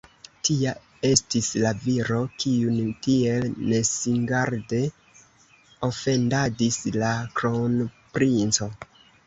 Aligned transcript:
Tia 0.47 0.71
estis 1.09 1.49
la 1.63 1.73
viro, 1.83 2.17
kiun 2.43 2.79
tiel 3.09 3.45
nesingarde 3.73 4.81
ofendadis 5.91 6.83
la 6.99 7.15
kronprinco. 7.39 8.75